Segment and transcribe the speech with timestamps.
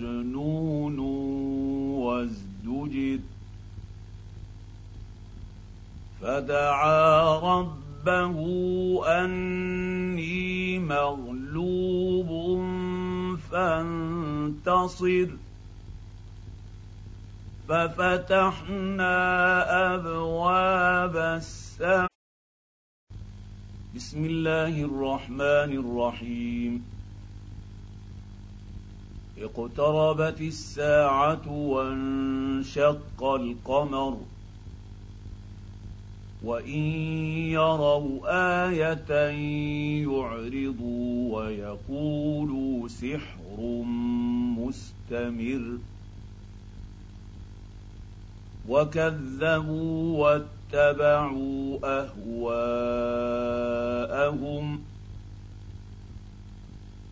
[0.00, 0.98] مجنون
[1.98, 3.18] وازدجر.
[6.20, 8.40] فدعا ربه
[9.24, 12.60] أني مغلوب
[13.50, 15.26] فانتصر.
[17.68, 19.14] ففتحنا
[19.94, 22.10] أبواب السماء.
[23.94, 26.99] بسم الله الرحمن الرحيم.
[29.40, 34.16] اقتربت الساعة وانشق القمر
[36.44, 36.82] وإن
[37.52, 38.20] يروا
[38.68, 39.12] آية
[40.04, 43.60] يعرضوا ويقولوا سحر
[44.58, 45.78] مستمر
[48.68, 51.78] وكذبوا واتبعوا
[54.10, 54.89] أهواءهم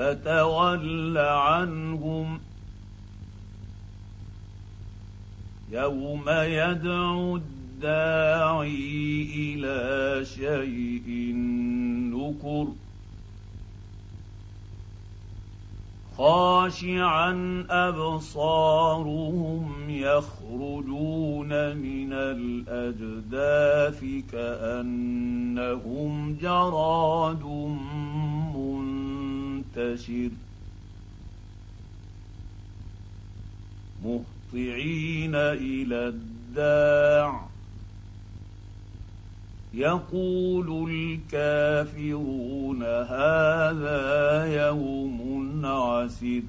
[0.00, 2.40] فتول عنهم
[5.72, 11.34] يوم يدعو الداعي إلى شيء
[12.14, 12.66] نكر
[16.16, 19.10] خاشعا أبصارهم
[19.90, 27.42] يخرجون من الأجداث كأنهم جراد
[29.80, 30.30] منتشر
[34.04, 37.50] مهطعين إلى الداع.
[39.74, 46.42] يقول الكافرون هذا يوم عسر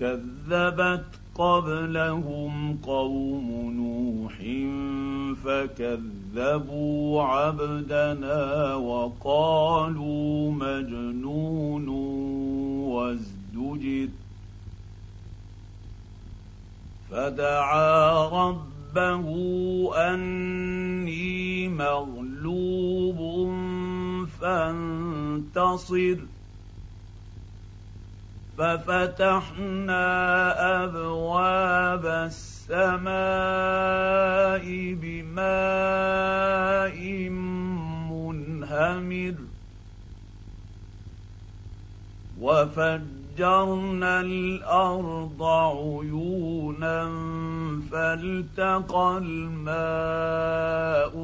[0.00, 4.36] كذبت قبلهم قوم نوح
[5.44, 11.88] فكذبوا عبدنا وقالوا مجنون
[12.88, 14.08] وازدجر
[17.10, 23.48] فدعا رب ربه اني مغلوب
[24.40, 26.16] فانتصر
[28.62, 30.04] ففتحنا
[30.84, 33.04] أبواب السماء
[34.94, 35.68] بماء
[38.10, 39.34] منهمر.
[42.38, 47.04] وفجرنا الْأَرْضَ عُيُونًا
[47.92, 49.72] فَالْتَقَى الْمَاءُ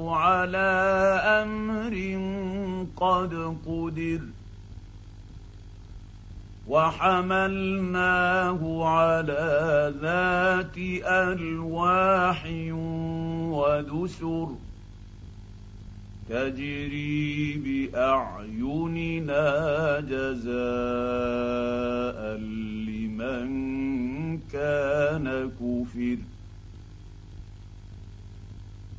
[0.08, 1.94] عَلَىٰ أَمْرٍ
[2.96, 3.34] قَدْ
[3.66, 4.37] قُدِرَ.
[6.68, 12.46] وَحَمَلْنَاهُ عَلَىٰ ذَاتِ أَلْوَاحٍ
[13.56, 14.48] وَدُسُرٍ
[16.28, 19.44] تجري بأعيننا
[20.00, 20.50] جزاء
[22.88, 23.48] لمن
[24.52, 26.18] كان كفر.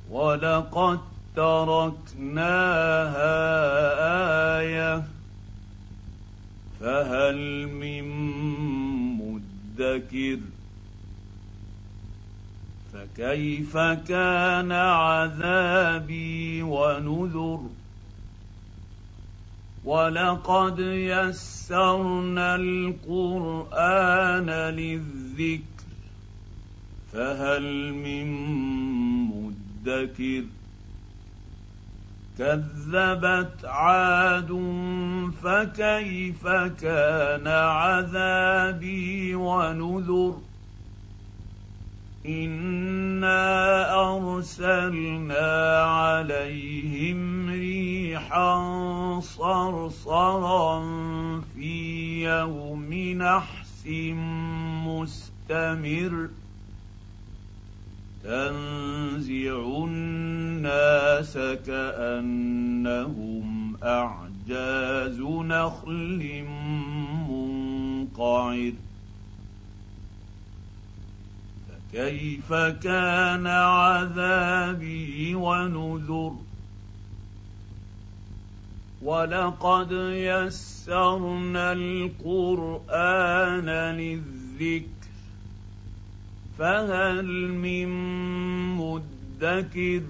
[0.09, 0.99] ولقد
[1.35, 2.79] تركناها
[10.11, 10.41] مدكر
[12.93, 17.59] فكيف كان عذابي ونذر؟
[19.85, 25.63] ولقد يسرنا القرآن للذكر
[27.13, 28.27] فهل من
[29.29, 30.43] مدكر؟
[32.39, 34.51] كذبت عاد
[35.43, 36.47] فكيف
[36.81, 40.35] كان عذابي ونذر
[42.25, 43.43] إنا
[44.01, 48.59] أرسلنا عليهم ريحا
[49.19, 50.81] صرصرا
[51.55, 53.87] في يوم نحس
[54.87, 56.29] مستمر
[58.29, 61.33] تنزع الناس
[61.65, 63.47] كأنهم
[63.83, 66.45] أعجاز نخل
[67.29, 68.73] منقعر.
[71.93, 76.35] كيف كان عذابي ونذر؟
[79.01, 84.98] ولقد يسرنا القرآن للذكر
[86.59, 87.87] فهل من
[88.77, 90.01] مدكر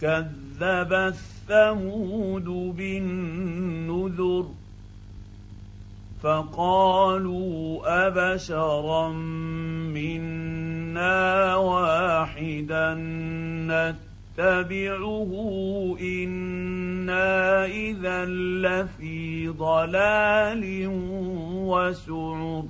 [0.00, 2.44] كذب الثمود
[2.76, 4.46] بالنذر
[6.22, 9.08] فقالوا أبشرا
[9.92, 12.94] منا واحدا
[14.38, 15.30] نتبعه
[16.00, 18.24] إنا إذا
[18.64, 20.86] لفي ضلال
[21.66, 22.64] وسعر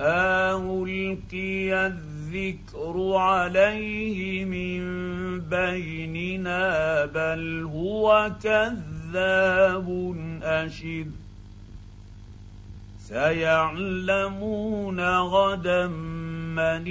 [0.00, 4.80] ألقي الذكر عليه من
[5.40, 11.06] بيننا بل هو كذاب أشر
[13.08, 16.86] سيعلمون غدا من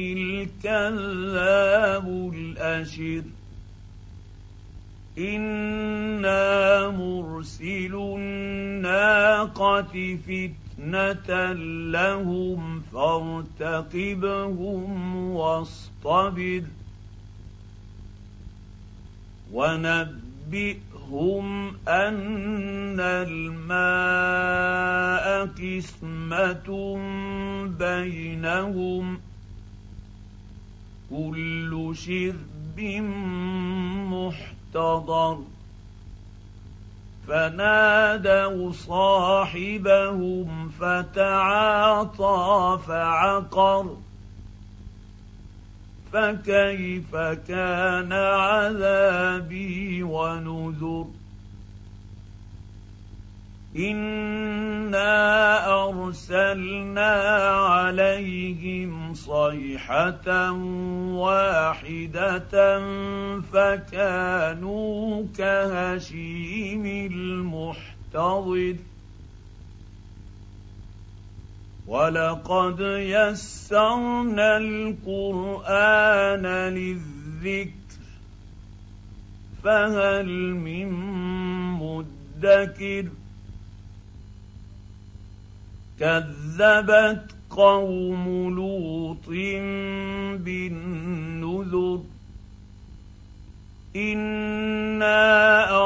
[0.65, 3.23] الكذاب الاشر
[5.17, 10.17] إنا مرسل الناقة
[10.77, 11.53] فتنه
[11.91, 14.35] لهم فارتقبهم
[15.15, 16.63] واصطبر
[19.53, 20.67] ونبئهم
[21.87, 24.45] أن الماء
[25.45, 26.97] قسمة
[27.79, 29.19] بينهم
[31.09, 32.79] كل شرب
[34.11, 35.54] محتضر
[37.27, 42.43] فنادوا صاحبهم فتعاطى
[42.87, 43.97] فعقر
[46.13, 47.15] فكيف
[47.47, 51.07] كان عذابي ونذر
[53.75, 55.13] إنا
[55.83, 57.13] أرسلنا
[57.57, 60.51] عليهم صيحه
[61.11, 62.79] واحدة
[63.53, 68.75] فكانوا كهشيم المحتضر
[71.87, 77.71] ولقد يسرنا القران للذكر
[79.63, 80.89] فهل من
[81.79, 83.05] مدكر
[85.99, 89.27] كذبت قوم لوط
[90.43, 91.99] بالنذر
[93.95, 95.23] انا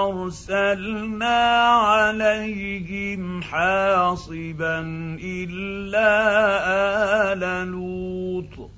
[0.07, 1.37] ارسلنا
[1.69, 4.79] عليهم حاصبا
[5.23, 6.13] الا
[7.33, 8.69] ال لوط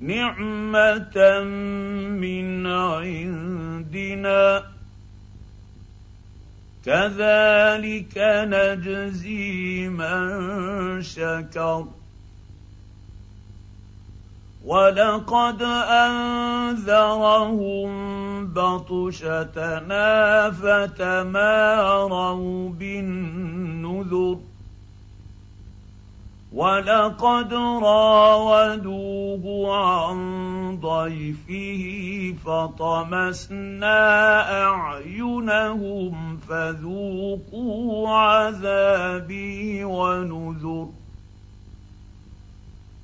[0.00, 1.40] نعمه
[2.20, 4.69] من عندنا
[6.86, 11.86] كذلك نجزي من شكر.
[14.64, 17.10] ولقد أنذرهم
[18.46, 20.10] بطشتنا
[20.50, 21.98] فتماروا
[22.68, 24.49] بالنذر.
[26.52, 29.44] ولقد راودوه
[29.76, 31.84] عن ضيفه
[32.44, 34.00] فطمسنا
[34.64, 40.88] اعينهم فذوقوا عذابي ونذر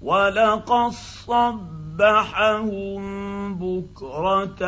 [0.02, 0.90] ولقد
[1.26, 2.64] صبحهم
[3.54, 4.62] بكره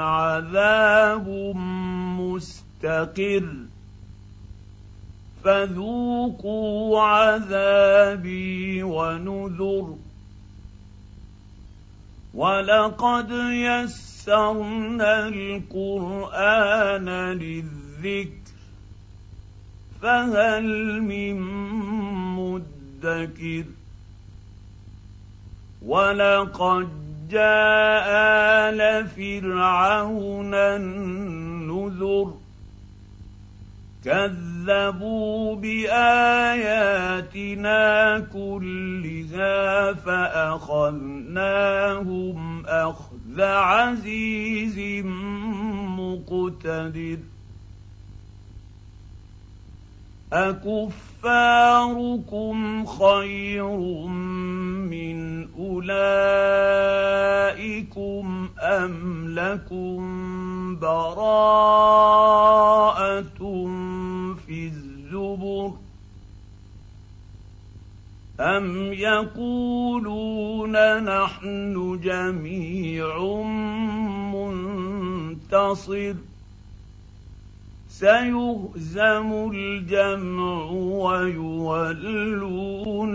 [0.00, 1.28] عذاب
[2.18, 3.73] مستقر
[5.44, 9.94] فذوقوا عذابي ونذر.
[12.34, 17.08] ولقد يسرنا القرآن
[17.38, 18.44] للذكر
[20.02, 21.40] فهل من
[22.36, 23.64] مدكر؟
[25.82, 26.88] ولقد
[27.30, 28.08] جاء
[28.68, 32.43] آل فرعون النذر.
[34.04, 36.18] كذبوا بآياتنا
[38.32, 41.46] كلها فأخذناهم
[42.66, 45.04] أخذ عزيز
[45.98, 47.18] مقتدر.
[50.32, 52.06] أكفاركم
[52.86, 53.66] خير
[54.90, 56.14] من أولئكم
[58.60, 60.00] أم لكم
[60.80, 62.13] براءه
[68.44, 70.72] ام يقولون
[71.04, 73.18] نحن جميع
[74.34, 76.14] منتصر
[77.88, 80.64] سيهزم الجمع
[81.00, 81.96] ويولون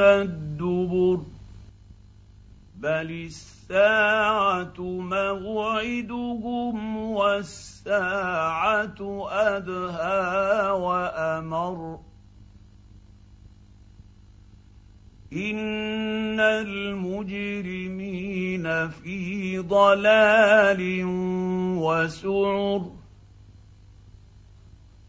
[0.01, 1.19] الدبر
[2.75, 4.79] بل الساعة
[5.13, 11.99] موعدهم والساعة ادهى وامر
[15.33, 17.89] ان المجرمين
[18.89, 21.01] في ضلال
[21.77, 22.91] وسعر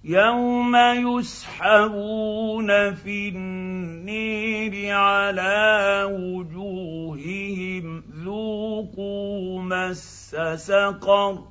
[0.04, 11.49] يوم يسحبون في النير على وجوههم ذوقوا مس سقر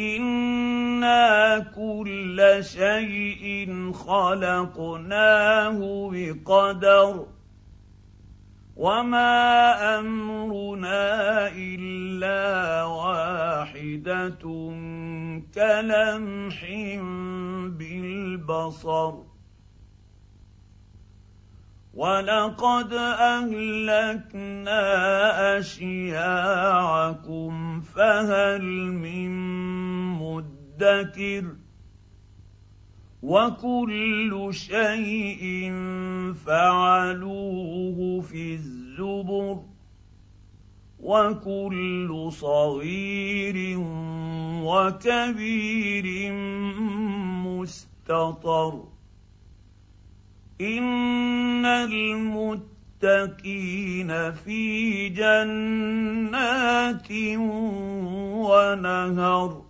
[0.00, 5.78] أنا كل شيء خلقناه
[6.12, 7.26] بقدر
[8.76, 14.40] وما امرنا الا واحدة
[15.54, 16.64] كلمح
[17.78, 19.14] بالبصر
[21.94, 24.80] ولقد اهلكنا
[25.58, 29.49] اشياعكم فهل من
[30.80, 31.44] مدكر
[33.22, 35.72] وكل شيء
[36.46, 39.62] فعلوه في الزبر
[41.00, 43.78] وكل صغير
[44.64, 46.32] وكبير
[47.44, 48.84] مستطر
[50.60, 53.02] ان المتقين
[54.32, 57.10] في جنات
[58.48, 59.69] ونهر